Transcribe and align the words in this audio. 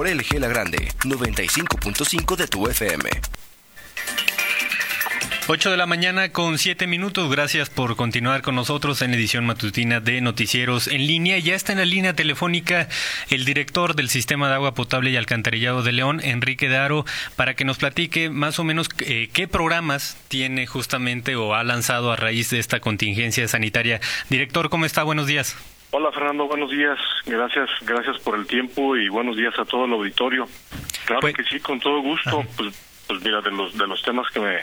por 0.00 0.08
LG 0.08 0.40
La 0.40 0.48
Grande, 0.48 0.78
95.5 1.00 2.34
de 2.34 2.46
tu 2.46 2.66
FM. 2.66 3.10
8 5.46 5.70
de 5.70 5.76
la 5.76 5.84
mañana 5.84 6.32
con 6.32 6.56
7 6.56 6.86
minutos. 6.86 7.30
Gracias 7.30 7.68
por 7.68 7.96
continuar 7.96 8.40
con 8.40 8.54
nosotros 8.54 9.02
en 9.02 9.12
edición 9.12 9.44
matutina 9.44 10.00
de 10.00 10.22
Noticieros 10.22 10.86
en 10.86 11.06
línea. 11.06 11.38
Ya 11.38 11.54
está 11.54 11.72
en 11.72 11.80
la 11.80 11.84
línea 11.84 12.14
telefónica 12.14 12.88
el 13.28 13.44
director 13.44 13.94
del 13.94 14.08
Sistema 14.08 14.48
de 14.48 14.54
Agua 14.54 14.72
Potable 14.72 15.10
y 15.10 15.16
Alcantarillado 15.18 15.82
de 15.82 15.92
León, 15.92 16.22
Enrique 16.24 16.70
Daro, 16.70 17.04
para 17.36 17.52
que 17.52 17.66
nos 17.66 17.76
platique 17.76 18.30
más 18.30 18.58
o 18.58 18.64
menos 18.64 18.88
eh, 19.00 19.28
qué 19.34 19.48
programas 19.48 20.16
tiene 20.28 20.66
justamente 20.66 21.36
o 21.36 21.54
ha 21.54 21.62
lanzado 21.62 22.10
a 22.10 22.16
raíz 22.16 22.48
de 22.48 22.58
esta 22.58 22.80
contingencia 22.80 23.46
sanitaria. 23.48 24.00
Director, 24.30 24.70
¿cómo 24.70 24.86
está? 24.86 25.02
Buenos 25.02 25.26
días. 25.26 25.56
Hola 25.92 26.12
Fernando, 26.12 26.46
buenos 26.46 26.70
días. 26.70 26.98
Gracias, 27.26 27.68
gracias 27.82 28.16
por 28.20 28.38
el 28.38 28.46
tiempo 28.46 28.96
y 28.96 29.08
buenos 29.08 29.36
días 29.36 29.58
a 29.58 29.64
todo 29.64 29.86
el 29.86 29.92
auditorio. 29.92 30.46
Claro 31.04 31.20
pues 31.20 31.34
que 31.34 31.42
sí, 31.42 31.58
con 31.58 31.80
todo 31.80 32.00
gusto. 32.00 32.44
Pues, 32.56 32.74
pues 33.08 33.20
mira, 33.22 33.40
de 33.40 33.50
los 33.50 33.76
de 33.76 33.88
los 33.88 34.00
temas 34.02 34.30
que 34.32 34.38
me 34.38 34.58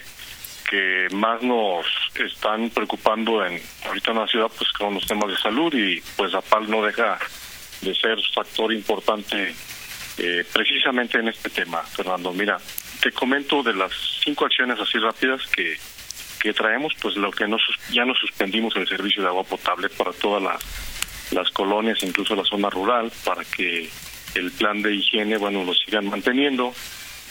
que 0.69 1.07
más 1.13 1.41
nos 1.41 1.85
están 2.15 2.69
preocupando 2.69 3.45
en 3.45 3.61
ahorita 3.85 4.11
en 4.11 4.19
la 4.19 4.27
ciudad 4.27 4.47
pues 4.57 4.71
con 4.71 4.93
los 4.93 5.05
temas 5.05 5.29
de 5.29 5.37
salud 5.37 5.73
y 5.73 6.01
pues 6.15 6.33
APAL 6.33 6.69
no 6.69 6.81
deja 6.81 7.19
de 7.81 7.93
ser 7.93 8.17
factor 8.33 8.71
importante 8.71 9.53
eh, 10.19 10.45
precisamente 10.53 11.19
en 11.19 11.27
este 11.27 11.49
tema, 11.49 11.83
Fernando. 11.83 12.31
Mira, 12.31 12.57
te 13.01 13.11
comento 13.11 13.63
de 13.63 13.73
las 13.73 13.91
cinco 14.23 14.45
acciones 14.45 14.79
así 14.79 14.97
rápidas 14.97 15.45
que, 15.47 15.75
que 16.39 16.53
traemos, 16.53 16.93
pues 17.01 17.17
lo 17.17 17.31
que 17.31 17.49
nos, 17.49 17.61
ya 17.91 18.05
nos 18.05 18.17
suspendimos 18.17 18.77
el 18.77 18.87
servicio 18.87 19.21
de 19.21 19.27
agua 19.27 19.43
potable 19.43 19.89
para 19.89 20.11
todas 20.13 20.41
las, 20.41 20.86
las 21.31 21.49
colonias, 21.51 22.01
incluso 22.03 22.35
la 22.35 22.43
zona 22.43 22.69
rural, 22.69 23.11
para 23.23 23.43
que 23.43 23.89
el 24.35 24.51
plan 24.51 24.81
de 24.81 24.95
higiene, 24.95 25.37
bueno, 25.37 25.63
lo 25.63 25.73
sigan 25.73 26.09
manteniendo. 26.09 26.73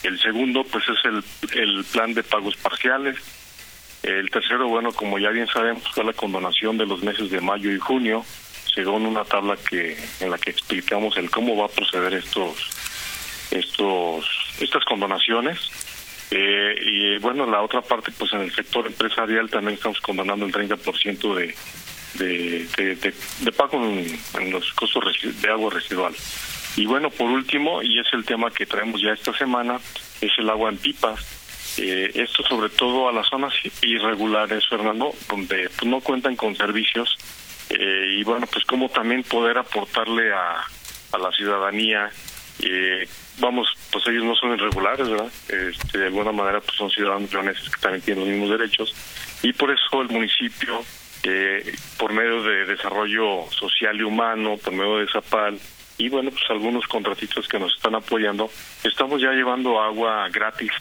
El 0.03 0.21
segundo, 0.21 0.65
pues 0.65 0.85
es 0.89 1.05
el, 1.05 1.25
el 1.61 1.85
plan 1.85 2.15
de 2.15 2.23
pagos 2.23 2.57
parciales. 2.57 3.17
El 4.03 4.31
tercero, 4.31 4.69
bueno, 4.69 4.93
como 4.93 5.19
ya 5.19 5.31
bien 5.31 5.49
sabemos, 5.49 5.83
fue 5.93 6.05
la 6.05 6.13
condonación 6.13 6.79
de 6.79 6.87
los 6.87 7.03
meses 7.03 7.31
de 7.31 7.41
mayo 7.41 7.73
y 7.73 7.79
junio, 7.79 8.25
según 8.75 9.07
una 9.07 9.25
tabla 9.25 9.57
que 9.57 9.97
en 10.21 10.31
la 10.31 10.39
que 10.39 10.51
explicamos 10.51 11.17
el 11.17 11.31
cómo 11.31 11.57
va 11.57 11.67
a 11.67 11.69
proceder 11.69 12.15
estos 12.15 12.71
estos 13.51 14.27
estas 14.61 14.85
condonaciones. 14.85 15.59
Eh, 16.31 16.75
y 16.83 17.19
bueno, 17.19 17.47
la 17.47 17.63
otra 17.63 17.83
parte, 17.83 18.13
pues 18.17 18.33
en 18.33 18.41
el 18.43 18.55
sector 18.55 18.87
empresarial 18.87 19.49
también 19.49 19.75
estamos 19.75 20.01
condonando 20.01 20.45
el 20.45 20.53
30% 20.53 21.35
de, 21.35 21.55
de, 22.17 23.13
pago 23.57 23.83
en, 23.83 24.19
en 24.41 24.51
los 24.51 24.73
costos 24.75 25.05
de 25.23 25.51
agua 25.51 25.71
residual. 25.71 26.15
Y 26.77 26.85
bueno, 26.87 27.11
por 27.11 27.31
último, 27.31 27.83
y 27.83 27.99
es 27.99 28.07
el 28.13 28.25
tema 28.25 28.51
que 28.51 28.67
traemos 28.67 29.01
ya 29.01 29.13
esta 29.13 29.37
semana, 29.37 29.79
es 30.21 30.33
el 30.39 30.51
agua 30.51 30.71
en 30.71 30.77
pipas. 30.77 31.21
Eh, 31.79 32.11
esto 32.15 32.43
sobre 32.43 32.71
todo 32.71 33.09
a 33.09 33.13
las 33.13 33.29
zonas 33.29 33.55
irregulares, 33.83 34.67
Fernando, 34.69 35.13
donde 35.29 35.71
pues, 35.71 35.85
no 35.85 36.01
cuentan 36.01 36.37
con 36.37 36.57
servicios. 36.57 37.17
Eh, 37.71 38.17
y 38.19 38.25
bueno, 38.25 38.47
pues 38.47 38.65
como 38.65 38.89
también 38.89 39.23
poder 39.23 39.59
aportarle 39.59 40.33
a, 40.33 40.65
a 41.13 41.19
la 41.19 41.33
ciudadanía. 41.33 42.11
Eh, 42.61 43.07
vamos, 43.39 43.69
pues 43.91 44.07
ellos 44.07 44.25
no 44.25 44.35
son 44.35 44.55
irregulares, 44.55 45.09
¿verdad? 45.09 45.31
Este, 45.49 45.99
de 45.99 46.07
alguna 46.07 46.33
manera 46.33 46.61
pues 46.61 46.77
son 46.77 46.91
ciudadanos 46.91 47.33
leoneses 47.33 47.69
que 47.69 47.81
también 47.81 48.03
tienen 48.03 48.25
los 48.25 48.33
mismos 48.33 48.59
derechos. 48.59 48.95
Y 49.43 49.53
por 49.53 49.71
eso 49.71 50.01
el 50.01 50.09
municipio, 50.09 50.83
eh, 51.23 51.75
por 51.99 52.13
medio 52.13 52.43
de 52.43 52.67
desarrollo 52.67 53.51
social 53.51 53.97
y 53.97 54.03
humano, 54.03 54.57
por 54.63 54.73
medio 54.73 54.99
de 54.99 55.09
Zapal, 55.09 55.59
y 55.99 56.09
bueno, 56.09 56.31
pues 56.31 56.45
algunos 56.51 56.87
contratistas 56.87 57.49
que 57.49 57.59
nos 57.59 57.75
están 57.75 57.95
apoyando. 57.95 58.51
Estamos 58.85 59.21
ya 59.21 59.31
llevando 59.33 59.81
agua 59.81 60.29
gratis 60.29 60.73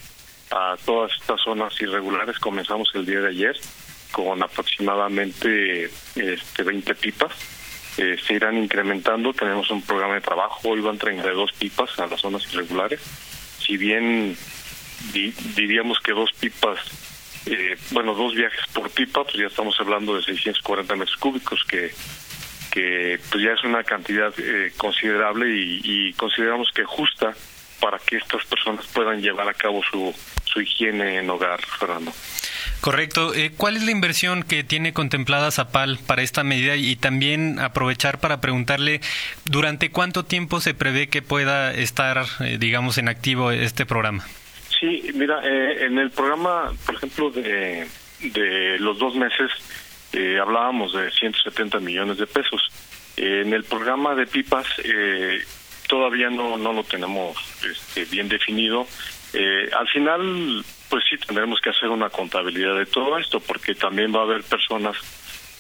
a 0.52 0.76
todas 0.86 1.12
estas 1.20 1.42
zonas 1.42 1.74
irregulares. 1.82 2.38
Comenzamos 2.40 2.90
el 2.96 3.06
día 3.06 3.22
de 3.22 3.30
ayer 3.30 3.56
con 4.12 4.42
aproximadamente 4.44 5.86
este, 6.16 6.64
20 6.64 6.96
pipas. 6.96 7.34
Eh, 7.98 8.18
se 8.26 8.34
irán 8.34 8.58
incrementando, 8.58 9.34
tenemos 9.34 9.72
un 9.72 9.82
programa 9.82 10.16
de 10.16 10.22
trabajo, 10.22 10.70
hoy 10.70 10.82
van 10.82 10.98
32 10.98 11.54
pipas 11.54 11.98
a 11.98 12.08
las 12.08 12.20
zonas 12.20 12.44
irregulares. 12.54 13.00
Si 13.60 13.78
bien 13.78 14.36
diríamos 15.56 16.00
que 16.00 16.12
dos 16.12 16.32
pipas, 16.34 16.80
eh, 17.46 17.78
bueno, 17.92 18.14
dos 18.14 18.34
viajes 18.34 18.62
por 18.74 18.90
pipa, 18.90 19.24
pues 19.24 19.36
ya 19.36 19.48
estamos 19.48 19.80
hablando 19.80 20.16
de 20.16 20.24
640 20.24 20.96
metros 20.96 21.18
cúbicos 21.18 21.64
que 21.66 21.92
que 22.76 23.18
pues 23.32 23.42
ya 23.42 23.54
es 23.54 23.64
una 23.64 23.86
cantidad 23.86 24.34
eh, 24.38 24.74
considerable 24.76 25.48
y, 25.50 26.12
consideramos 26.14 26.70
que 26.76 26.84
justa 26.84 27.34
para 27.80 27.98
que 28.00 28.18
estas 28.18 28.44
personas 28.46 28.86
puedan 28.88 29.22
llevar 29.22 29.48
a 29.48 29.54
cabo 29.54 29.82
su, 29.90 30.14
su 30.44 30.60
higiene 30.60 31.20
en 31.20 31.30
hogar, 31.30 31.62
Fernando. 31.80 32.12
Correcto. 32.82 33.34
Eh, 33.34 33.54
¿Cuál 33.56 33.78
es 33.78 33.84
la 33.84 33.92
inversión 33.92 34.44
que 34.44 34.66
tiene 34.66 34.92
contemplada 34.92 35.52
Zapal 35.52 36.00
para 36.06 36.22
esta 36.22 36.44
medida? 36.44 36.76
Y 36.76 36.98
también 36.98 37.60
aprovechar 37.60 38.20
para 38.20 38.42
preguntarle, 38.42 39.00
¿durante 39.46 39.90
cuánto 39.90 40.26
tiempo 40.26 40.60
se 40.60 40.74
prevé 40.74 41.08
que 41.08 41.22
pueda 41.22 41.74
estar, 41.74 42.26
eh, 42.42 42.58
digamos, 42.60 42.98
en 42.98 43.08
activo 43.08 43.52
este 43.52 43.86
programa? 43.86 44.26
Sí, 44.86 45.02
mira, 45.16 45.42
en 45.44 45.98
el 45.98 46.12
programa, 46.12 46.72
por 46.86 46.94
ejemplo, 46.94 47.32
de, 47.32 47.88
de 48.22 48.78
los 48.78 49.00
dos 49.00 49.16
meses, 49.16 49.50
eh, 50.14 50.38
hablábamos 50.40 50.94
de 50.94 51.10
170 51.10 51.80
millones 51.80 52.20
de 52.20 52.28
pesos. 52.28 52.62
Eh, 53.18 53.42
en 53.44 53.54
el 53.54 53.64
programa 53.64 54.14
de 54.14 54.28
pipas 54.28 54.68
eh, 54.84 55.44
todavía 55.88 56.30
no, 56.30 56.56
no 56.58 56.72
lo 56.72 56.84
tenemos 56.84 57.36
este, 57.68 58.06
bien 58.06 58.30
definido. 58.30 58.86
Eh, 59.34 59.72
al 59.76 59.88
final, 59.88 60.64
pues 60.88 61.04
sí, 61.10 61.18
tendremos 61.18 61.60
que 61.62 61.72
hacer 61.72 61.90
una 61.90 62.12
contabilidad 62.12 62.78
de 62.78 62.86
todo 62.86 63.18
esto, 63.18 63.40
porque 63.40 63.74
también 63.74 64.14
va 64.14 64.20
a 64.20 64.24
haber 64.26 64.44
personas 64.44 64.98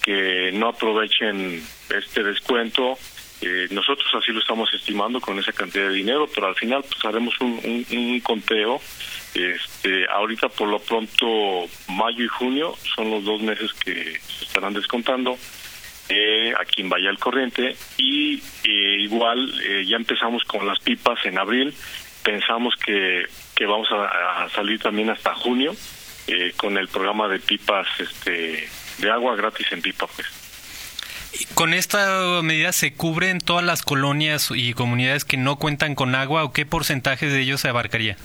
que 0.03 0.51
no 0.53 0.69
aprovechen 0.69 1.63
este 1.89 2.23
descuento. 2.23 2.95
Eh, 3.41 3.67
nosotros 3.71 4.07
así 4.15 4.31
lo 4.31 4.39
estamos 4.39 4.73
estimando 4.73 5.19
con 5.19 5.37
esa 5.39 5.51
cantidad 5.51 5.87
de 5.87 5.93
dinero, 5.93 6.27
pero 6.33 6.47
al 6.47 6.55
final 6.55 6.83
pues 6.83 7.03
haremos 7.05 7.39
un, 7.41 7.85
un, 7.91 8.19
conteo. 8.21 8.81
Este, 9.33 10.07
ahorita 10.07 10.47
por 10.49 10.69
lo 10.69 10.79
pronto 10.79 11.67
mayo 11.89 12.23
y 12.23 12.27
junio 12.27 12.73
son 12.95 13.11
los 13.11 13.25
dos 13.25 13.41
meses 13.41 13.73
que 13.73 14.19
se 14.19 14.45
estarán 14.45 14.73
descontando 14.73 15.37
eh, 16.09 16.53
aquí 16.59 16.81
en 16.81 16.89
Valle 16.89 17.09
al 17.09 17.19
Corriente. 17.19 17.75
Y 17.97 18.41
eh, 18.63 18.97
igual 19.01 19.53
eh, 19.63 19.85
ya 19.85 19.97
empezamos 19.97 20.43
con 20.43 20.65
las 20.65 20.79
pipas 20.79 21.19
en 21.25 21.37
abril, 21.37 21.73
pensamos 22.23 22.75
que, 22.83 23.25
que 23.55 23.65
vamos 23.65 23.87
a, 23.91 24.49
salir 24.49 24.79
también 24.79 25.09
hasta 25.09 25.33
junio 25.35 25.75
eh, 26.27 26.53
con 26.57 26.77
el 26.77 26.87
programa 26.87 27.27
de 27.27 27.39
pipas 27.39 27.87
este 27.99 28.67
de 28.97 29.11
agua 29.11 29.35
gratis 29.35 29.67
en 29.71 29.81
pipa 29.81 30.07
pues. 30.07 30.44
¿Con 31.53 31.73
esta 31.73 32.41
medida 32.43 32.71
se 32.71 32.93
cubren 32.93 33.39
todas 33.39 33.63
las 33.63 33.81
colonias 33.81 34.51
y 34.53 34.73
comunidades 34.73 35.25
que 35.25 35.37
no 35.37 35.57
cuentan 35.57 35.95
con 35.95 36.15
agua 36.15 36.43
o 36.43 36.53
qué 36.53 36.65
porcentaje 36.65 37.27
de 37.27 37.41
ellos 37.41 37.61
se 37.61 37.69
abarcaría? 37.69 38.17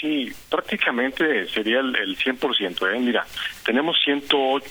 Sí, 0.00 0.32
prácticamente 0.48 1.48
sería 1.48 1.80
el, 1.80 1.94
el 1.96 2.16
100%. 2.16 2.94
¿eh? 2.94 3.00
Mira, 3.00 3.26
tenemos 3.64 3.96
108 4.04 4.64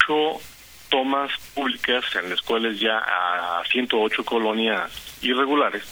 tomas 0.89 1.31
públicas 1.53 2.05
en 2.15 2.29
las 2.29 2.41
cuales 2.41 2.79
ya 2.79 2.97
a 2.97 3.63
108 3.69 4.23
colonias 4.23 4.89
irregulares 5.21 5.83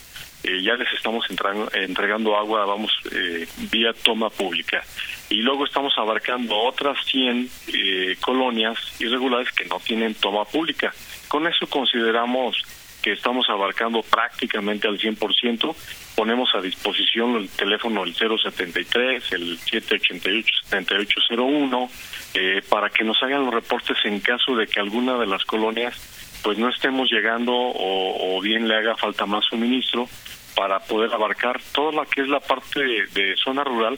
eh, 0.46 0.62
ya 0.62 0.76
les 0.76 0.94
estamos 0.94 1.26
entregando, 1.28 1.72
entregando 1.74 2.38
agua, 2.38 2.66
vamos, 2.66 2.92
eh, 3.12 3.48
vía 3.72 3.94
toma 3.94 4.30
pública. 4.30 4.84
Y 5.30 5.38
luego 5.38 5.66
estamos 5.66 5.98
abarcando 5.98 6.56
otras 6.56 7.04
100 7.06 7.50
eh, 7.74 8.16
colonias 8.22 8.78
irregulares 9.00 9.52
que 9.52 9.66
no 9.66 9.80
tienen 9.80 10.14
toma 10.14 10.46
pública. 10.46 10.94
Con 11.28 11.48
eso 11.48 11.66
consideramos 11.68 12.64
que 13.02 13.14
estamos 13.14 13.50
abarcando 13.50 14.04
prácticamente 14.04 14.88
al 14.88 15.00
100%. 15.00 15.76
Ponemos 16.16 16.54
a 16.54 16.62
disposición 16.62 17.38
el 17.38 17.50
teléfono 17.50 18.04
el 18.04 18.14
073, 18.14 19.32
el 19.32 19.58
788-7801, 19.60 21.90
eh, 22.36 22.62
para 22.70 22.92
que 22.92 23.04
nos 23.04 23.24
hagan 23.24 23.46
los 23.46 23.54
reportes 23.54 23.98
en 24.06 24.20
caso 24.20 24.56
de 24.56 24.68
que 24.68 24.80
alguna 24.80 25.18
de 25.18 25.26
las 25.26 25.44
colonias 25.46 26.00
pues 26.44 26.60
no 26.60 26.70
estemos 26.70 27.12
llegando 27.12 27.54
o 27.56 28.40
bien 28.40 28.68
le 28.68 28.76
haga 28.76 28.96
falta 28.96 29.26
más 29.26 29.44
suministro 29.46 30.08
para 30.56 30.80
poder 30.80 31.14
abarcar 31.14 31.62
toda 31.74 31.92
la 31.92 32.06
que 32.06 32.22
es 32.22 32.28
la 32.28 32.40
parte 32.40 32.82
de, 32.82 33.36
zona 33.44 33.64
rural. 33.64 33.98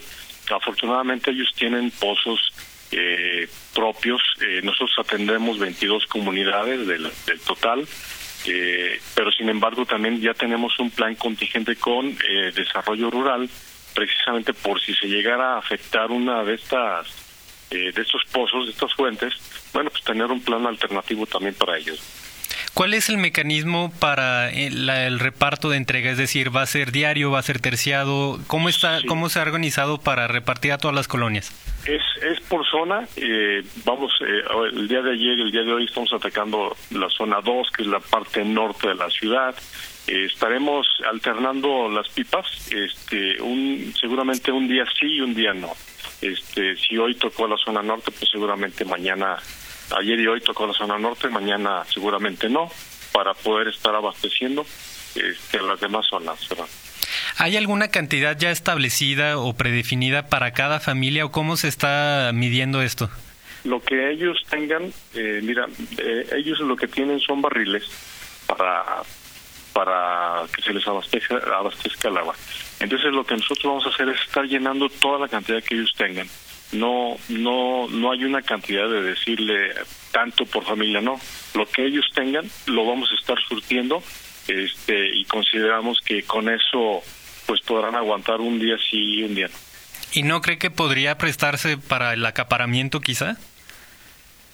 Afortunadamente 0.49 1.31
ellos 1.31 1.53
tienen 1.55 1.91
pozos 1.91 2.53
eh, 2.91 3.47
propios. 3.73 4.21
Eh, 4.41 4.61
nosotros 4.63 4.95
atendemos 4.99 5.59
22 5.59 6.05
comunidades 6.07 6.87
del, 6.87 7.11
del 7.25 7.39
total 7.41 7.87
eh, 8.45 8.99
pero 9.13 9.31
sin 9.31 9.49
embargo 9.49 9.85
también 9.85 10.21
ya 10.21 10.33
tenemos 10.33 10.79
un 10.79 10.89
plan 10.91 11.15
contingente 11.15 11.75
con 11.75 12.07
eh, 12.07 12.51
desarrollo 12.55 13.09
rural, 13.09 13.49
precisamente 13.93 14.53
por 14.53 14.79
si 14.79 14.93
se 14.93 15.07
llegara 15.07 15.55
a 15.55 15.59
afectar 15.59 16.11
una 16.11 16.43
de 16.43 16.55
estas, 16.55 17.07
eh, 17.71 17.91
de 17.91 18.01
estos 18.01 18.21
pozos, 18.31 18.65
de 18.65 18.71
estas 18.71 18.93
fuentes, 18.93 19.33
bueno, 19.73 19.89
pues 19.89 20.03
tener 20.03 20.27
un 20.27 20.41
plan 20.41 20.65
alternativo 20.65 21.25
también 21.25 21.55
para 21.55 21.77
ellos. 21.77 21.99
¿Cuál 22.77 22.93
es 22.93 23.09
el 23.09 23.17
mecanismo 23.17 23.91
para 23.99 24.51
el, 24.51 24.87
el, 24.87 25.17
reparto 25.17 25.71
de 25.71 25.77
entrega? 25.77 26.11
Es 26.11 26.19
decir, 26.19 26.55
¿va 26.55 26.61
a 26.61 26.67
ser 26.67 26.91
diario, 26.91 27.31
va 27.31 27.39
a 27.39 27.41
ser 27.41 27.59
terciado? 27.59 28.37
¿Cómo, 28.45 28.69
está, 28.69 28.99
¿Cómo 29.07 29.29
se 29.29 29.39
ha 29.39 29.41
organizado 29.41 29.97
para 29.97 30.27
repartir 30.27 30.71
a 30.73 30.77
todas 30.77 30.93
las 30.93 31.07
colonias? 31.07 31.51
Es, 31.87 32.03
es 32.21 32.39
por 32.41 32.63
zona. 32.69 33.07
Eh, 33.15 33.63
vamos, 33.83 34.11
eh, 34.21 34.43
el 34.73 34.87
día 34.87 35.01
de 35.01 35.13
ayer 35.13 35.39
y 35.39 35.41
el 35.41 35.51
día 35.51 35.63
de 35.63 35.73
hoy 35.73 35.85
estamos 35.85 36.13
atacando 36.13 36.77
la 36.91 37.09
zona 37.09 37.41
2, 37.41 37.71
que 37.71 37.81
es 37.81 37.87
la 37.87 37.99
parte 37.99 38.45
norte 38.45 38.89
de 38.89 38.93
la 38.93 39.09
ciudad. 39.09 39.55
Eh, 40.05 40.25
estaremos 40.25 40.85
alternando 41.11 41.89
las 41.89 42.07
pipas, 42.09 42.45
este, 42.71 43.41
un, 43.41 43.91
seguramente 43.99 44.51
un 44.51 44.67
día 44.67 44.85
sí 44.99 45.15
y 45.15 45.21
un 45.21 45.33
día 45.33 45.51
no. 45.51 45.71
Este, 46.21 46.75
si 46.75 46.95
hoy 46.95 47.15
tocó 47.15 47.47
la 47.47 47.57
zona 47.57 47.81
norte, 47.81 48.11
pues 48.11 48.29
seguramente 48.29 48.85
mañana, 48.85 49.37
ayer 49.95 50.19
y 50.19 50.27
hoy 50.27 50.41
tocó 50.41 50.67
la 50.67 50.73
zona 50.73 50.97
norte, 50.97 51.29
mañana 51.29 51.83
seguramente 51.85 52.49
no, 52.49 52.69
para 53.11 53.33
poder 53.33 53.69
estar 53.69 53.95
abasteciendo 53.95 54.65
este, 55.15 55.61
las 55.61 55.79
demás 55.79 56.05
zonas. 56.07 56.47
¿Hay 57.37 57.55
alguna 57.55 57.89
cantidad 57.89 58.37
ya 58.37 58.51
establecida 58.51 59.37
o 59.37 59.53
predefinida 59.53 60.27
para 60.27 60.51
cada 60.51 60.79
familia 60.79 61.25
o 61.25 61.31
cómo 61.31 61.55
se 61.57 61.67
está 61.67 62.31
midiendo 62.33 62.81
esto? 62.81 63.09
Lo 63.63 63.81
que 63.81 64.11
ellos 64.11 64.37
tengan, 64.49 64.91
eh, 65.13 65.41
mira, 65.43 65.67
eh, 65.97 66.27
ellos 66.35 66.59
lo 66.59 66.75
que 66.75 66.87
tienen 66.87 67.19
son 67.19 67.41
barriles 67.41 67.83
para 68.47 69.03
para 69.73 70.47
que 70.55 70.63
se 70.63 70.73
les 70.73 70.87
abastezca, 70.87 71.35
abastezca 71.55 72.07
el 72.07 72.17
agua. 72.17 72.33
Entonces 72.79 73.11
lo 73.11 73.23
que 73.23 73.35
nosotros 73.35 73.63
vamos 73.63 73.85
a 73.85 73.89
hacer 73.89 74.09
es 74.09 74.19
estar 74.21 74.43
llenando 74.45 74.89
toda 74.89 75.19
la 75.19 75.27
cantidad 75.27 75.61
que 75.61 75.75
ellos 75.75 75.93
tengan. 75.95 76.27
No, 76.71 77.17
no, 77.29 77.87
no 77.87 78.11
hay 78.11 78.25
una 78.25 78.41
cantidad 78.41 78.89
de 78.89 79.01
decirle 79.01 79.73
tanto 80.11 80.45
por 80.45 80.65
familia, 80.65 81.01
no. 81.01 81.19
Lo 81.53 81.65
que 81.65 81.85
ellos 81.85 82.05
tengan 82.13 82.49
lo 82.65 82.85
vamos 82.85 83.09
a 83.11 83.15
estar 83.15 83.37
surtiendo, 83.47 84.03
este, 84.47 85.15
y 85.15 85.25
consideramos 85.25 86.01
que 86.01 86.23
con 86.23 86.49
eso, 86.49 87.01
pues 87.45 87.61
podrán 87.61 87.95
aguantar 87.95 88.41
un 88.41 88.59
día 88.59 88.75
sí 88.89 88.97
y 88.97 89.23
un 89.23 89.35
día 89.35 89.47
no. 89.47 89.57
¿Y 90.13 90.23
no 90.23 90.41
cree 90.41 90.57
que 90.57 90.71
podría 90.71 91.17
prestarse 91.17 91.77
para 91.77 92.13
el 92.13 92.25
acaparamiento, 92.25 93.01
quizá? 93.01 93.37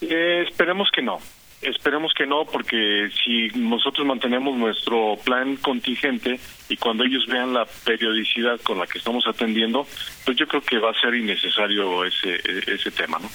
Eh, 0.01 0.45
esperemos 0.47 0.89
que 0.91 1.01
no. 1.01 1.19
Esperemos 1.65 2.13
que 2.13 2.25
no, 2.25 2.45
porque 2.45 3.09
si 3.23 3.47
nosotros 3.57 4.05
mantenemos 4.05 4.57
nuestro 4.57 5.17
plan 5.23 5.55
contingente 5.57 6.39
y 6.69 6.77
cuando 6.77 7.03
ellos 7.03 7.25
vean 7.27 7.53
la 7.53 7.65
periodicidad 7.85 8.59
con 8.61 8.79
la 8.79 8.87
que 8.87 8.97
estamos 8.97 9.25
atendiendo, 9.27 9.87
pues 10.25 10.37
yo 10.37 10.47
creo 10.47 10.61
que 10.61 10.77
va 10.77 10.91
a 10.91 10.99
ser 10.99 11.15
innecesario 11.15 12.05
ese, 12.05 12.39
ese 12.67 12.91
tema, 12.91 13.19
¿no? 13.19 13.29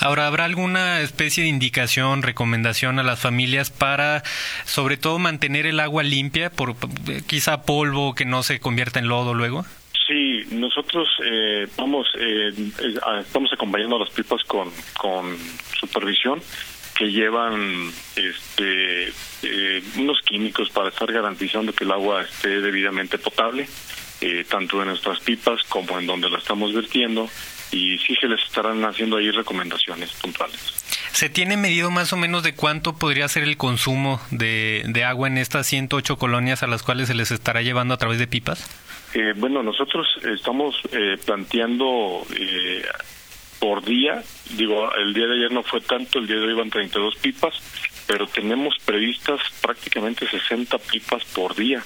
Ahora, 0.00 0.26
¿habrá 0.26 0.44
alguna 0.44 1.00
especie 1.00 1.42
de 1.44 1.48
indicación, 1.48 2.22
recomendación 2.22 2.98
a 2.98 3.02
las 3.02 3.20
familias 3.20 3.70
para, 3.70 4.22
sobre 4.64 4.96
todo, 4.96 5.18
mantener 5.18 5.66
el 5.66 5.80
agua 5.80 6.02
limpia, 6.02 6.50
por 6.50 6.76
quizá 7.26 7.62
polvo 7.62 8.14
que 8.14 8.24
no 8.24 8.42
se 8.42 8.60
convierta 8.60 8.98
en 8.98 9.08
lodo 9.08 9.34
luego? 9.34 9.64
Sí, 10.06 10.42
nosotros 10.52 11.08
eh, 11.24 11.66
vamos, 11.76 12.06
eh, 12.18 12.52
estamos 13.20 13.52
acompañando 13.52 13.96
a 13.96 14.00
las 14.00 14.10
pipas 14.10 14.42
con, 14.44 14.70
con 14.96 15.36
supervisión 15.78 16.40
que 16.98 17.12
llevan 17.12 17.92
este, 18.16 19.12
eh, 19.44 19.82
unos 19.98 20.20
químicos 20.22 20.68
para 20.70 20.88
estar 20.88 21.10
garantizando 21.12 21.72
que 21.72 21.84
el 21.84 21.92
agua 21.92 22.22
esté 22.22 22.60
debidamente 22.60 23.18
potable, 23.18 23.68
eh, 24.20 24.44
tanto 24.50 24.82
en 24.82 24.88
nuestras 24.88 25.20
pipas 25.20 25.62
como 25.68 25.96
en 26.00 26.08
donde 26.08 26.28
la 26.28 26.38
estamos 26.38 26.74
vertiendo, 26.74 27.30
y 27.70 27.98
sí 27.98 28.16
se 28.20 28.26
les 28.26 28.42
estarán 28.42 28.84
haciendo 28.84 29.16
ahí 29.16 29.30
recomendaciones 29.30 30.10
puntuales. 30.14 30.58
¿Se 31.12 31.28
tiene 31.28 31.56
medido 31.56 31.92
más 31.92 32.12
o 32.12 32.16
menos 32.16 32.42
de 32.42 32.56
cuánto 32.56 32.96
podría 32.96 33.28
ser 33.28 33.44
el 33.44 33.56
consumo 33.56 34.20
de, 34.32 34.82
de 34.88 35.04
agua 35.04 35.28
en 35.28 35.38
estas 35.38 35.68
108 35.68 36.16
colonias 36.16 36.64
a 36.64 36.66
las 36.66 36.82
cuales 36.82 37.06
se 37.06 37.14
les 37.14 37.30
estará 37.30 37.62
llevando 37.62 37.94
a 37.94 37.98
través 37.98 38.18
de 38.18 38.26
pipas? 38.26 38.68
Eh, 39.14 39.34
bueno, 39.36 39.62
nosotros 39.62 40.08
estamos 40.24 40.76
planteando 41.24 42.26
por 43.58 43.84
día. 43.84 44.22
Digo, 44.50 44.92
el 44.94 45.14
día 45.14 45.26
de 45.26 45.34
ayer 45.34 45.52
no 45.52 45.62
fue 45.62 45.80
tanto, 45.80 46.18
el 46.18 46.26
día 46.26 46.36
de 46.36 46.46
hoy 46.46 46.54
van 46.54 46.70
32 46.70 47.16
pipas, 47.16 47.54
pero 48.06 48.26
tenemos 48.26 48.74
previstas 48.84 49.40
prácticamente 49.60 50.28
60 50.28 50.78
pipas 50.78 51.24
por 51.26 51.54
día. 51.54 51.82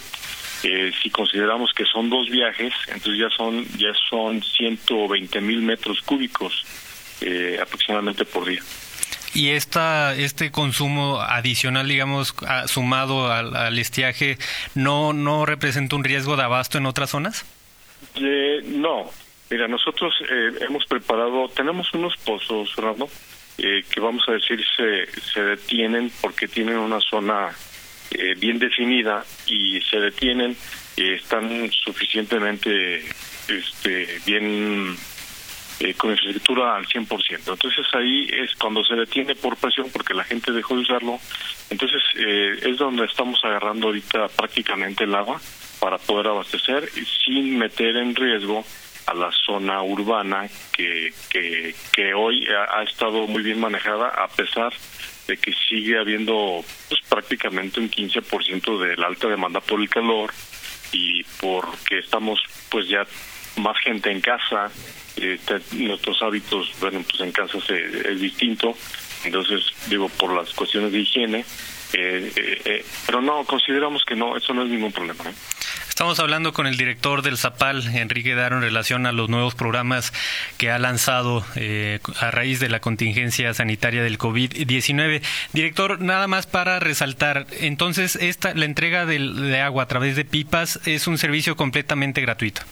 Eh, 0.63 0.91
si 1.01 1.09
consideramos 1.09 1.71
que 1.73 1.83
son 1.85 2.09
dos 2.09 2.29
viajes, 2.29 2.73
entonces 2.87 3.19
ya 3.19 3.29
son 3.35 3.65
ya 3.77 3.93
son 4.09 4.41
120 4.41 5.41
mil 5.41 5.61
metros 5.61 6.01
cúbicos 6.01 6.65
eh, 7.19 7.59
aproximadamente 7.61 8.23
por 8.23 8.45
día. 8.45 8.61
¿Y 9.33 9.49
esta, 9.49 10.15
este 10.15 10.51
consumo 10.51 11.19
adicional, 11.19 11.87
digamos, 11.87 12.35
sumado 12.67 13.31
al, 13.31 13.79
estiaje, 13.79 14.37
no, 14.75 15.11
no 15.11 15.45
representa 15.45 15.95
un 15.95 16.03
riesgo 16.03 16.37
de 16.37 16.43
abasto 16.43 16.77
en 16.77 16.85
otras 16.85 17.09
zonas? 17.09 17.43
Eh, 18.15 18.61
no, 18.67 19.09
Mira, 19.49 19.67
nosotros 19.67 20.13
eh, 20.29 20.51
hemos 20.61 20.85
preparado, 20.85 21.47
tenemos 21.49 21.93
unos 21.93 22.15
pozos, 22.17 22.73
Fernando, 22.73 23.09
eh, 23.57 23.83
que 23.89 23.99
vamos 23.99 24.23
a 24.27 24.33
decir 24.33 24.63
se, 24.75 25.05
se 25.21 25.43
detienen 25.43 26.11
porque 26.21 26.47
tienen 26.47 26.77
una 26.77 26.99
zona 26.99 27.51
eh, 28.11 28.35
bien 28.35 28.57
definida 28.57 29.23
y 29.45 29.79
se 29.81 29.99
detienen, 29.99 30.55
están 30.95 31.71
suficientemente 31.71 33.03
este, 33.47 34.19
bien 34.25 34.95
con 35.97 36.11
infraestructura 36.11 36.75
al 36.75 36.85
100%. 36.85 37.07
Entonces 37.39 37.85
ahí 37.93 38.27
es 38.31 38.55
cuando 38.55 38.83
se 38.85 38.95
detiene 38.95 39.35
por 39.35 39.57
presión 39.57 39.87
porque 39.91 40.13
la 40.13 40.23
gente 40.23 40.51
dejó 40.51 40.75
de 40.75 40.81
usarlo. 40.81 41.19
Entonces 41.69 42.01
es 42.15 42.77
donde 42.77 43.05
estamos 43.05 43.43
agarrando 43.43 43.87
ahorita 43.87 44.27
prácticamente 44.29 45.03
el 45.03 45.15
agua 45.15 45.41
para 45.79 45.97
poder 45.97 46.27
abastecer 46.27 46.89
sin 47.25 47.57
meter 47.57 47.97
en 47.97 48.15
riesgo 48.15 48.63
a 49.05 49.13
la 49.13 49.31
zona 49.31 49.81
urbana 49.83 50.47
que, 50.71 51.13
que, 51.29 51.75
que 51.91 52.13
hoy 52.13 52.47
ha, 52.47 52.83
estado 52.83 53.27
muy 53.27 53.43
bien 53.43 53.59
manejada 53.59 54.07
a 54.09 54.27
pesar 54.27 54.73
de 55.27 55.37
que 55.37 55.53
sigue 55.53 55.99
habiendo 55.99 56.63
pues, 56.89 57.01
prácticamente 57.09 57.79
un 57.79 57.89
15% 57.89 58.79
de 58.79 58.97
la 58.97 59.07
alta 59.07 59.27
demanda 59.27 59.61
por 59.61 59.79
el 59.79 59.89
calor 59.89 60.31
y 60.91 61.23
porque 61.39 61.99
estamos 61.99 62.39
pues 62.69 62.87
ya 62.87 63.05
más 63.57 63.77
gente 63.79 64.11
en 64.11 64.21
casa, 64.21 64.71
este, 65.15 65.59
nuestros 65.73 66.21
hábitos, 66.21 66.71
bueno, 66.79 67.03
pues 67.07 67.21
en 67.21 67.31
casa 67.31 67.57
es 67.69 68.19
distinto, 68.19 68.75
entonces 69.23 69.63
digo 69.89 70.09
por 70.09 70.35
las 70.35 70.53
cuestiones 70.53 70.91
de 70.91 70.99
higiene, 70.99 71.45
eh, 71.93 72.31
eh, 72.35 72.61
eh, 72.65 72.85
pero 73.05 73.21
no, 73.21 73.43
consideramos 73.43 74.03
que 74.03 74.15
no, 74.15 74.35
eso 74.35 74.53
no 74.53 74.63
es 74.63 74.69
ningún 74.69 74.91
problema. 74.91 75.23
Estamos 75.93 76.19
hablando 76.19 76.53
con 76.53 76.65
el 76.65 76.75
director 76.75 77.21
del 77.21 77.37
ZAPAL, 77.37 77.95
Enrique 77.95 78.33
Daro, 78.33 78.55
en 78.55 78.63
relación 78.63 79.05
a 79.05 79.11
los 79.11 79.29
nuevos 79.29 79.53
programas 79.53 80.11
que 80.57 80.71
ha 80.71 80.79
lanzado 80.79 81.45
eh, 81.55 81.99
a 82.19 82.31
raíz 82.31 82.59
de 82.59 82.67
la 82.67 82.79
contingencia 82.79 83.53
sanitaria 83.53 84.01
del 84.01 84.17
COVID-19. 84.17 85.21
Director, 85.53 86.01
nada 86.01 86.27
más 86.27 86.47
para 86.47 86.79
resaltar, 86.79 87.45
entonces 87.61 88.15
esta, 88.15 88.55
la 88.55 88.65
entrega 88.65 89.05
de, 89.05 89.61
agua 89.61 89.83
a 89.83 89.87
través 89.87 90.15
de 90.15 90.25
pipas 90.25 90.79
es 90.87 91.05
un 91.05 91.19
servicio 91.19 91.55
completamente 91.55 92.21
gratuito. 92.21 92.63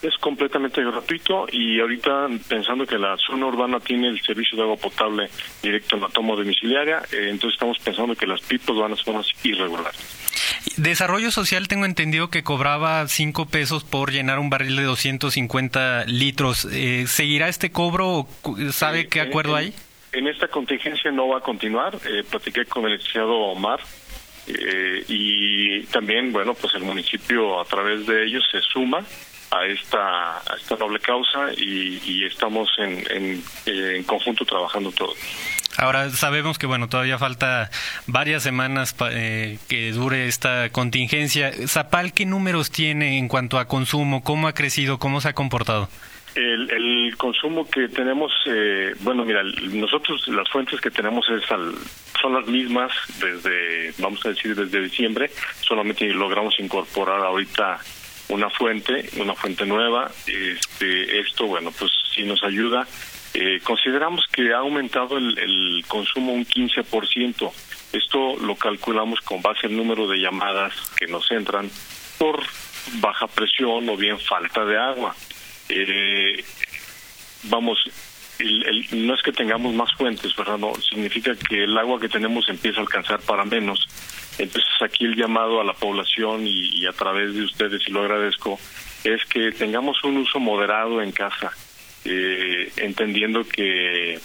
Es 0.00 0.16
completamente 0.18 0.80
gratuito 0.80 1.46
y 1.50 1.80
ahorita 1.80 2.28
pensando 2.48 2.86
que 2.86 2.98
la 2.98 3.16
zona 3.16 3.46
urbana 3.46 3.80
tiene 3.80 4.06
el 4.06 4.22
servicio 4.22 4.56
de 4.56 4.62
agua 4.62 4.76
potable 4.76 5.28
directo 5.60 5.96
en 5.96 6.02
la 6.02 6.08
toma 6.08 6.36
domiciliaria, 6.36 7.02
eh, 7.10 7.30
entonces 7.30 7.54
estamos 7.54 7.80
pensando 7.80 8.14
que 8.14 8.28
las 8.28 8.40
pipas 8.42 8.76
van 8.76 8.92
a 8.92 8.96
ser 8.96 9.12
más 9.12 9.26
irregulares. 9.42 10.29
Desarrollo 10.76 11.30
Social 11.30 11.68
tengo 11.68 11.84
entendido 11.84 12.30
que 12.30 12.42
cobraba 12.42 13.06
cinco 13.08 13.46
pesos 13.46 13.84
por 13.84 14.12
llenar 14.12 14.38
un 14.38 14.50
barril 14.50 14.76
de 14.76 14.84
250 14.84 16.04
litros. 16.06 16.66
Eh, 16.72 17.04
¿Seguirá 17.06 17.48
este 17.48 17.70
cobro? 17.70 18.26
¿Sabe 18.72 19.08
qué 19.08 19.20
acuerdo 19.20 19.56
hay? 19.56 19.74
En 20.12 20.26
esta 20.26 20.48
contingencia 20.48 21.10
no 21.10 21.28
va 21.28 21.38
a 21.38 21.40
continuar. 21.40 21.96
Eh, 22.04 22.24
platiqué 22.28 22.64
con 22.64 22.84
el 22.84 22.92
licenciado 22.92 23.32
Omar 23.32 23.80
eh, 24.46 25.04
y 25.08 25.82
también, 25.84 26.32
bueno, 26.32 26.54
pues 26.54 26.74
el 26.74 26.82
municipio 26.82 27.60
a 27.60 27.64
través 27.64 28.06
de 28.06 28.24
ellos 28.24 28.44
se 28.50 28.60
suma 28.60 29.04
a 29.50 29.66
esta, 29.66 30.38
a 30.38 30.56
esta 30.56 30.76
noble 30.76 31.00
causa 31.00 31.52
y, 31.56 32.00
y 32.04 32.24
estamos 32.24 32.68
en, 32.78 33.04
en, 33.10 33.42
en 33.66 34.02
conjunto 34.04 34.44
trabajando 34.44 34.92
todos. 34.92 35.16
Ahora 35.80 36.10
sabemos 36.10 36.58
que 36.58 36.66
bueno 36.66 36.90
todavía 36.90 37.16
falta 37.16 37.70
varias 38.06 38.42
semanas 38.42 38.94
eh, 39.12 39.56
que 39.66 39.92
dure 39.92 40.26
esta 40.26 40.68
contingencia. 40.68 41.52
Zapal, 41.66 42.12
¿qué 42.12 42.26
números 42.26 42.70
tiene 42.70 43.16
en 43.16 43.28
cuanto 43.28 43.58
a 43.58 43.64
consumo? 43.64 44.22
¿Cómo 44.22 44.46
ha 44.46 44.52
crecido? 44.52 44.98
¿Cómo 44.98 45.22
se 45.22 45.28
ha 45.28 45.32
comportado? 45.32 45.88
El, 46.34 47.16
consumo 47.16 47.68
que 47.68 47.88
tenemos, 47.88 48.30
eh, 48.46 48.94
bueno, 49.00 49.24
mira, 49.24 49.42
nosotros 49.42 50.28
las 50.28 50.48
fuentes 50.50 50.80
que 50.82 50.90
tenemos 50.90 51.26
es 51.30 51.44
son 52.20 52.34
las 52.34 52.46
mismas 52.46 52.92
desde, 53.18 53.94
vamos 53.98 54.24
a 54.26 54.30
decir, 54.30 54.54
desde 54.54 54.82
diciembre. 54.82 55.30
Solamente 55.60 56.06
logramos 56.12 56.60
incorporar 56.60 57.20
ahorita 57.20 57.78
una 58.28 58.50
fuente, 58.50 59.08
una 59.16 59.34
fuente 59.34 59.64
nueva. 59.64 60.10
Este, 60.26 61.20
esto, 61.20 61.46
bueno, 61.46 61.72
pues 61.72 61.90
sí 62.14 62.22
nos 62.22 62.42
ayuda 62.44 62.86
eh, 63.34 63.60
consideramos 63.62 64.26
que 64.32 64.52
ha 64.52 64.58
aumentado 64.58 65.16
el, 65.18 65.84
consumo 65.86 66.32
un 66.32 66.44
15%. 66.44 67.52
Esto 67.92 68.36
lo 68.38 68.56
calculamos 68.56 69.20
con 69.20 69.42
base 69.42 69.66
al 69.66 69.76
número 69.76 70.06
de 70.08 70.18
llamadas 70.18 70.74
que 70.96 71.06
nos 71.06 71.30
entran 71.30 71.70
por 72.18 72.40
baja 73.00 73.26
presión 73.26 73.88
o 73.88 73.96
bien 73.96 74.18
falta 74.18 74.64
de 74.64 74.78
agua. 74.78 75.14
Eh, 75.68 76.44
vamos, 77.44 77.78
no 78.92 79.14
es 79.14 79.22
que 79.22 79.32
tengamos 79.32 79.74
más 79.74 79.92
fuentes, 79.94 80.32
no 80.58 80.72
significa 80.76 81.34
que 81.36 81.64
el 81.64 81.76
agua 81.78 82.00
que 82.00 82.08
tenemos 82.08 82.48
empieza 82.48 82.78
a 82.78 82.82
alcanzar 82.82 83.20
para 83.20 83.44
menos. 83.44 83.86
Entonces 84.38 84.70
aquí 84.80 85.04
el 85.04 85.16
llamado 85.16 85.60
a 85.60 85.64
la 85.64 85.74
población 85.74 86.46
y, 86.46 86.86
a 86.86 86.92
través 86.92 87.34
de 87.34 87.42
ustedes, 87.42 87.86
y 87.86 87.90
lo 87.90 88.00
agradezco, 88.00 88.58
es 89.04 89.24
que 89.26 89.52
tengamos 89.52 90.02
un 90.04 90.16
uso 90.18 90.38
moderado 90.40 91.02
en 91.02 91.12
casa, 91.12 91.52
eh, 92.04 92.72
entendiendo 92.76 93.44
que 93.44 94.18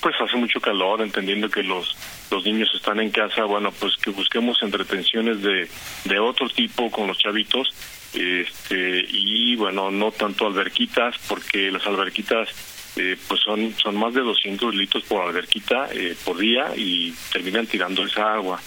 pues 0.00 0.14
hace 0.20 0.36
mucho 0.36 0.60
calor, 0.60 1.00
entendiendo 1.02 1.48
que 1.48 1.62
los 1.62 1.96
los 2.30 2.44
niños 2.44 2.68
están 2.74 3.00
en 3.00 3.10
casa, 3.10 3.44
bueno, 3.44 3.72
pues 3.72 3.96
que 3.96 4.10
busquemos 4.10 4.62
entretenciones 4.62 5.42
de, 5.42 5.68
de 6.04 6.18
otro 6.18 6.48
tipo 6.48 6.90
con 6.90 7.06
los 7.06 7.18
chavitos, 7.18 7.68
este, 8.12 9.06
y 9.08 9.56
bueno, 9.56 9.90
no 9.90 10.10
tanto 10.10 10.46
alberquitas, 10.46 11.16
porque 11.28 11.70
las 11.70 11.86
alberquitas 11.86 12.48
eh, 12.96 13.16
pues 13.28 13.40
son, 13.40 13.72
son 13.76 13.96
más 13.96 14.14
de 14.14 14.20
200 14.20 14.74
litros 14.74 15.04
por 15.04 15.22
alberquita 15.22 15.88
eh, 15.92 16.16
por 16.24 16.38
día 16.38 16.72
y 16.76 17.12
terminan 17.32 17.66
tirando 17.66 18.04
esa 18.04 18.34
agua, 18.34 18.60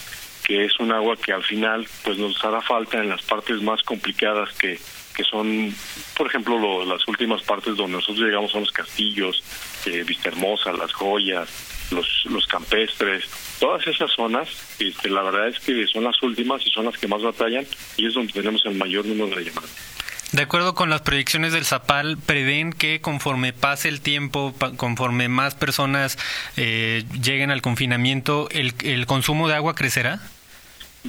que 0.44 0.65
es 0.65 0.80
un 0.80 0.91
agua 0.91 1.18
que 1.18 1.34
al 1.34 1.44
final 1.44 1.88
pues 2.03 2.18
nos 2.18 2.44
hará 2.44 2.62
falta 2.62 3.00
en 3.00 3.10
las 3.10 3.22
partes 3.24 3.62
más 3.62 3.82
complicadas 3.84 4.53
que, 4.53 4.80
que 5.12 5.24
son, 5.24 5.74
por 6.15 6.27
ejemplo, 6.27 6.86
las 6.86 7.08
últimas 7.08 7.41
partes 7.44 7.75
donde 7.75 7.98
nosotros 7.98 8.25
llegamos 8.25 8.51
son 8.51 8.62
los 8.62 8.72
castillos, 8.72 9.44
eh, 9.86 10.03
Vista 10.03 10.30
Hermosa, 10.30 10.72
las 10.72 10.91
joyas, 10.94 11.50
los, 11.91 12.25
los 12.25 12.48
campestres, 12.48 13.25
todas 13.60 13.86
esas 13.88 14.12
zonas, 14.12 14.48
este, 14.80 15.10
la 15.10 15.22
verdad 15.24 15.50
es 15.50 15.60
que 15.60 15.86
son 15.88 16.03
las 16.03 16.22
últimas 16.24 16.65
y 16.65 16.70
son 16.70 16.86
las 16.86 16.98
que 16.98 17.08
más 17.08 17.22
batallan 17.22 17.65
y 17.98 18.08
es 18.08 18.13
donde 18.13 18.34
tenemos 18.34 18.65
el 18.65 18.75
mayor 18.75 19.06
número 19.06 19.36
de 19.38 19.46
llamadas. 19.46 19.91
De 20.32 20.44
acuerdo 20.44 20.75
con 20.75 20.89
las 20.89 21.01
proyecciones 21.01 21.51
del 21.51 21.65
Zapal, 21.65 22.18
prevén 22.18 22.72
que 22.72 23.01
conforme 23.01 23.51
pase 23.51 23.89
el 23.89 24.00
tiempo, 24.00 24.53
conforme 24.77 25.27
más 25.27 25.56
personas 25.56 26.18
eh, 26.56 27.03
lleguen 27.22 27.51
al 27.51 27.62
confinamiento, 27.62 28.48
el, 28.51 28.74
el 28.84 29.06
consumo 29.08 29.50
de 29.50 29.56
agua 29.56 29.75
crecerá. 29.75 30.22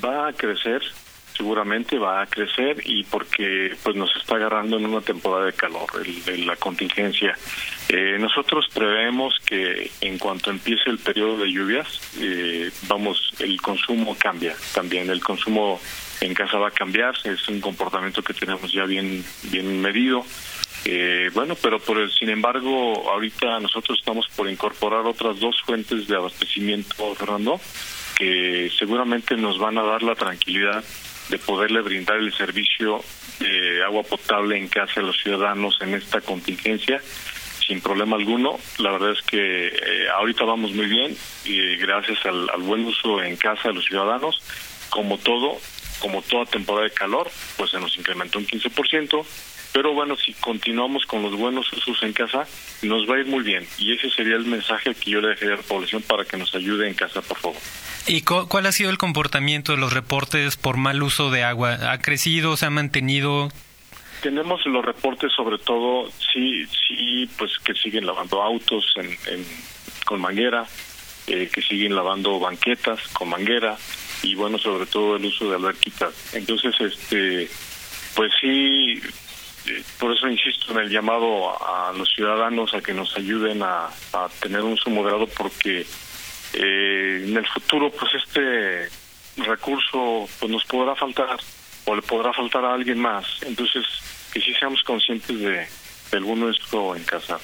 Va 0.04 0.26
a 0.26 0.32
crecer, 0.32 0.82
seguramente 1.36 1.98
va 1.98 2.22
a 2.22 2.26
crecer 2.26 2.82
y 2.84 3.04
porque 3.04 3.74
pues 3.82 3.96
nos 3.96 4.14
está 4.16 4.36
agarrando 4.36 4.76
en 4.76 4.86
una 4.86 5.00
temporada 5.00 5.46
de 5.46 5.52
calor 5.52 5.86
el, 6.04 6.46
la 6.46 6.56
contingencia. 6.56 7.36
Eh, 7.88 8.16
nosotros 8.18 8.66
prevemos 8.72 9.38
que 9.44 9.90
en 10.00 10.18
cuanto 10.18 10.50
empiece 10.50 10.88
el 10.90 10.98
periodo 10.98 11.38
de 11.38 11.52
lluvias, 11.52 12.00
eh, 12.20 12.70
vamos, 12.88 13.34
el 13.38 13.60
consumo 13.60 14.16
cambia 14.18 14.54
también, 14.74 15.10
el 15.10 15.20
consumo 15.20 15.80
en 16.20 16.34
casa 16.34 16.58
va 16.58 16.68
a 16.68 16.72
cambiar, 16.72 17.14
es 17.24 17.48
un 17.48 17.60
comportamiento 17.60 18.22
que 18.22 18.34
tenemos 18.34 18.72
ya 18.72 18.84
bien 18.84 19.24
bien 19.44 19.80
medido. 19.80 20.24
Eh, 20.84 21.30
bueno, 21.32 21.54
pero 21.60 21.78
por 21.78 21.98
el, 21.98 22.10
sin 22.10 22.28
embargo, 22.28 23.10
ahorita 23.10 23.60
nosotros 23.60 23.98
estamos 23.98 24.26
por 24.28 24.48
incorporar 24.50 25.06
otras 25.06 25.38
dos 25.38 25.60
fuentes 25.64 26.08
de 26.08 26.16
abastecimiento, 26.16 27.14
Fernando, 27.14 27.60
que 28.16 28.70
seguramente 28.76 29.36
nos 29.36 29.58
van 29.58 29.78
a 29.78 29.82
dar 29.82 30.02
la 30.02 30.14
tranquilidad 30.14 30.82
de 31.32 31.38
poderle 31.38 31.80
brindar 31.80 32.18
el 32.18 32.30
servicio 32.34 33.02
de 33.40 33.82
agua 33.82 34.02
potable 34.02 34.58
en 34.58 34.68
casa 34.68 35.00
a 35.00 35.02
los 35.02 35.16
ciudadanos 35.16 35.78
en 35.80 35.94
esta 35.94 36.20
contingencia 36.20 37.00
sin 37.66 37.80
problema 37.80 38.16
alguno. 38.16 38.58
La 38.78 38.92
verdad 38.92 39.12
es 39.12 39.22
que 39.22 39.68
eh, 39.68 40.08
ahorita 40.14 40.44
vamos 40.44 40.72
muy 40.72 40.86
bien 40.86 41.16
y 41.46 41.76
gracias 41.76 42.18
al, 42.26 42.48
buen 42.60 42.84
uso 42.84 43.22
en 43.22 43.36
casa 43.36 43.68
de 43.68 43.74
los 43.74 43.86
ciudadanos, 43.86 44.42
como 44.90 45.16
todo, 45.16 45.56
como 46.02 46.20
toda 46.20 46.44
temporada 46.46 46.88
de 46.88 46.92
calor, 46.92 47.30
pues 47.56 47.70
se 47.70 47.78
nos 47.78 47.96
incrementó 47.96 48.40
un 48.40 48.46
15%, 48.46 49.24
pero 49.72 49.94
bueno, 49.94 50.16
si 50.16 50.32
continuamos 50.34 51.06
con 51.06 51.22
los 51.22 51.36
buenos 51.36 51.72
usos 51.72 52.02
en 52.02 52.12
casa, 52.12 52.44
nos 52.82 53.08
va 53.08 53.14
a 53.14 53.20
ir 53.20 53.26
muy 53.26 53.44
bien. 53.44 53.64
Y 53.78 53.92
ese 53.92 54.10
sería 54.10 54.34
el 54.34 54.44
mensaje 54.44 54.96
que 54.96 55.12
yo 55.12 55.20
le 55.20 55.28
dejaría 55.28 55.54
a 55.54 55.58
la 55.58 55.62
población 55.62 56.02
para 56.02 56.24
que 56.24 56.36
nos 56.36 56.52
ayude 56.56 56.88
en 56.88 56.94
casa, 56.94 57.22
por 57.22 57.38
favor. 57.38 57.58
¿Y 58.08 58.22
cuál 58.22 58.66
ha 58.66 58.72
sido 58.72 58.90
el 58.90 58.98
comportamiento 58.98 59.72
de 59.72 59.78
los 59.78 59.92
reportes 59.92 60.56
por 60.56 60.76
mal 60.76 61.00
uso 61.04 61.30
de 61.30 61.44
agua? 61.44 61.92
¿Ha 61.92 61.98
crecido, 61.98 62.56
se 62.56 62.66
ha 62.66 62.70
mantenido? 62.70 63.50
Tenemos 64.22 64.60
los 64.66 64.84
reportes 64.84 65.30
sobre 65.36 65.58
todo, 65.58 66.10
sí, 66.32 66.66
sí, 66.66 67.28
pues 67.38 67.52
que 67.64 67.74
siguen 67.74 68.06
lavando 68.06 68.42
autos 68.42 68.92
en, 68.96 69.46
con 70.04 70.20
manguera, 70.20 70.66
eh, 71.28 71.48
que 71.52 71.62
siguen 71.62 71.94
lavando 71.94 72.40
banquetas 72.40 73.00
con 73.12 73.28
manguera 73.28 73.76
y 74.22 74.34
bueno, 74.34 74.58
sobre 74.58 74.86
todo 74.86 75.16
el 75.16 75.24
uso 75.24 75.48
de 75.48 75.56
alberquitas. 75.56 76.34
Entonces, 76.34 76.74
este, 76.80 77.50
pues 78.14 78.32
sí, 78.40 79.00
eh, 79.66 79.82
por 79.98 80.12
eso 80.12 80.28
insisto 80.28 80.72
en 80.72 80.78
el 80.78 80.90
llamado 80.90 81.50
a, 81.64 81.92
los 81.92 82.08
ciudadanos 82.08 82.74
a 82.74 82.80
que 82.80 82.94
nos 82.94 83.16
ayuden 83.16 83.62
a, 83.62 83.86
a 84.12 84.28
tener 84.40 84.62
un 84.62 84.72
uso 84.72 84.90
moderado 84.90 85.26
porque 85.28 85.86
eh, 86.54 87.24
en 87.26 87.36
el 87.36 87.46
futuro 87.46 87.90
pues 87.90 88.12
este 88.14 88.88
recurso 89.36 90.28
pues 90.38 90.50
nos 90.50 90.64
podrá 90.64 90.96
faltar 90.96 91.38
o 91.84 91.94
le 91.94 92.02
podrá 92.02 92.32
faltar 92.32 92.64
a 92.64 92.74
alguien 92.74 92.98
más 92.98 93.24
entonces 93.42 93.84
que 94.32 94.40
sí 94.40 94.52
seamos 94.54 94.82
conscientes 94.82 95.38
de 95.38 95.66
del 96.10 96.24
buen 96.24 96.40
nuestro 96.40 96.94
en 96.94 97.04
casa 97.04 97.38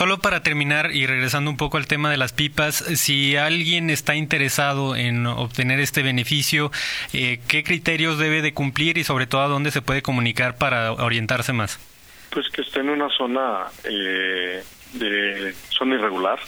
Solo 0.00 0.16
para 0.16 0.42
terminar 0.42 0.94
y 0.94 1.06
regresando 1.06 1.50
un 1.50 1.58
poco 1.58 1.76
al 1.76 1.86
tema 1.86 2.10
de 2.10 2.16
las 2.16 2.32
pipas, 2.32 2.74
si 2.74 3.36
alguien 3.36 3.90
está 3.90 4.14
interesado 4.14 4.96
en 4.96 5.26
obtener 5.26 5.78
este 5.78 6.02
beneficio, 6.02 6.72
eh, 7.12 7.38
¿qué 7.46 7.62
criterios 7.62 8.16
debe 8.16 8.40
de 8.40 8.54
cumplir 8.54 8.96
y 8.96 9.04
sobre 9.04 9.26
todo 9.26 9.42
a 9.42 9.48
dónde 9.48 9.70
se 9.70 9.82
puede 9.82 10.00
comunicar 10.00 10.56
para 10.56 10.94
orientarse 10.94 11.52
más? 11.52 11.78
Pues 12.30 12.48
que 12.48 12.62
esté 12.62 12.80
en 12.80 12.88
una 12.88 13.10
zona 13.10 13.66
eh, 13.84 14.64
de 14.94 15.54
zona 15.68 15.96
irregular, 15.96 16.38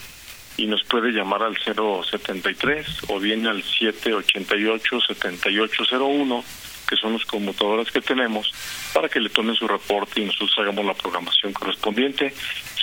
y 0.57 0.67
nos 0.67 0.83
puede 0.83 1.11
llamar 1.11 1.41
al 1.43 1.57
073 1.57 3.09
o 3.09 3.19
bien 3.19 3.45
al 3.47 3.63
788-7801, 3.63 6.43
que 6.87 6.95
son 6.95 7.13
las 7.13 7.25
computadoras 7.25 7.89
que 7.91 8.01
tenemos, 8.01 8.53
para 8.93 9.09
que 9.09 9.19
le 9.19 9.29
tomen 9.29 9.55
su 9.55 9.67
reporte 9.67 10.21
y 10.21 10.25
nosotros 10.25 10.53
hagamos 10.59 10.85
la 10.85 10.93
programación 10.93 11.53
correspondiente. 11.53 12.35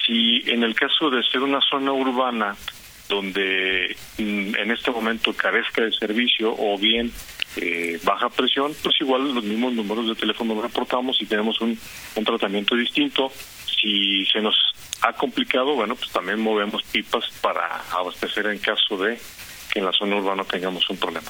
Si 0.07 0.42
en 0.47 0.62
el 0.62 0.75
caso 0.75 1.11
de 1.11 1.23
ser 1.25 1.42
una 1.42 1.61
zona 1.61 1.92
urbana 1.92 2.57
donde 3.09 3.97
mm, 4.19 4.54
en 4.57 4.71
este 4.71 4.90
momento 4.90 5.35
carezca 5.35 5.83
de 5.83 5.92
servicio 5.92 6.54
o 6.57 6.78
bien 6.78 7.12
eh, 7.57 7.99
baja 8.04 8.28
presión, 8.28 8.73
pues 8.83 9.00
igual 9.00 9.35
los 9.35 9.45
mismos 9.45 9.73
números 9.73 10.09
de 10.09 10.14
teléfono 10.14 10.61
reportamos 10.61 11.21
y 11.21 11.26
tenemos 11.26 11.61
un, 11.61 11.78
un 12.14 12.25
tratamiento 12.25 12.76
distinto. 12.76 13.33
Si 13.66 14.25
se 14.26 14.40
nos 14.40 14.54
ha 15.02 15.12
complicado, 15.14 15.75
bueno, 15.75 15.97
pues 15.97 16.11
también 16.11 16.40
movemos 16.40 16.83
pipas 16.85 17.25
para 17.40 17.83
abastecer 17.90 18.47
en 18.47 18.59
caso 18.59 18.97
de 18.97 19.19
que 19.71 19.79
en 19.79 19.87
la 19.87 19.93
zona 19.93 20.17
urbana 20.17 20.45
tengamos 20.45 20.89
un 20.91 20.97
problema. 20.97 21.29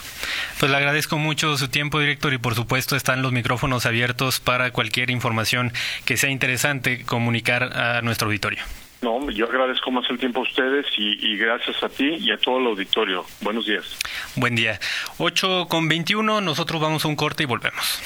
Pues 0.59 0.71
le 0.71 0.77
agradezco 0.77 1.19
mucho 1.19 1.57
su 1.57 1.69
tiempo, 1.69 2.01
director, 2.01 2.33
y 2.33 2.39
por 2.39 2.55
supuesto 2.55 2.97
están 2.97 3.23
los 3.23 3.33
micrófonos 3.33 3.87
abiertos 3.87 4.41
para 4.41 4.71
cualquier 4.71 5.11
información 5.11 5.73
que 6.05 6.17
sea 6.17 6.31
interesante 6.31 7.05
comunicar 7.05 7.77
a 7.77 8.03
nuestro 8.03 8.29
auditorio. 8.29 8.63
No, 9.03 9.31
yo 9.31 9.47
agradezco 9.47 9.91
más 9.91 10.05
el 10.11 10.19
tiempo 10.19 10.41
a 10.41 10.43
ustedes 10.43 10.85
y, 10.99 11.33
y, 11.33 11.39
gracias 11.39 11.83
a 11.83 11.89
ti 11.89 12.17
y 12.21 12.33
a 12.33 12.37
todo 12.37 12.59
el 12.59 12.67
auditorio. 12.67 13.25
Buenos 13.41 13.65
días. 13.65 13.97
Buen 14.37 14.55
día. 14.55 14.79
8 15.17 15.69
con 15.71 15.89
21, 15.89 16.43
nosotros 16.43 16.83
vamos 16.83 17.07
a 17.07 17.09
un 17.09 17.17
corte 17.17 17.45
y 17.45 17.47
volvemos. 17.47 18.03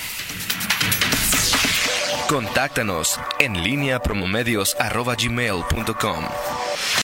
Contáctanos 2.28 3.20
en 3.38 3.62
línea 3.62 4.00
promomedios.com. 4.00 6.24